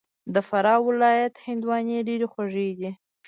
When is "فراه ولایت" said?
0.47-1.33